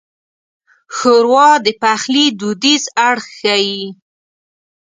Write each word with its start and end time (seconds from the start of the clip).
ښوروا 0.95 1.49
د 1.65 1.67
پخلي 1.81 2.25
دودیز 2.39 2.83
اړخ 3.09 3.25
ښيي. 3.37 3.81